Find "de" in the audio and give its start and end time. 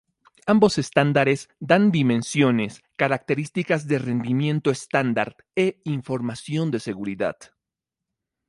3.87-3.99, 6.71-6.79